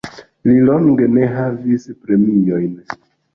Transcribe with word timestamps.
Li 0.47 0.53
longe 0.69 1.09
ne 1.17 1.27
havis 1.35 1.85
premiojn. 2.07 2.73